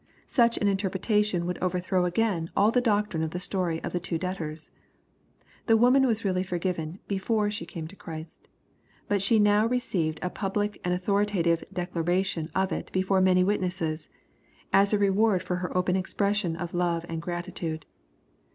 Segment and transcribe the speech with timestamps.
[0.25, 4.17] Such an interpretation would overthrow again all the doctrine of the story of the two
[4.17, 4.71] debtors.
[5.67, 8.47] The woman was really forgiven "before she came to Christ
[9.07, 14.09] But she now received a public and authoritative declaration of it before many witnesses,
[14.73, 17.85] as a revrard for her open expression of love and gratitude.